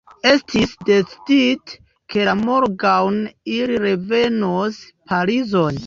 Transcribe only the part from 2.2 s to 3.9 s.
la morgaŭon ili